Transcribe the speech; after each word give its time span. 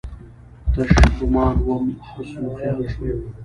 تش 0.73 0.91
ګومان 1.17 1.55
وم، 1.67 1.85
حسن 2.09 2.43
وخیال 2.47 2.79
شوم 2.91 3.19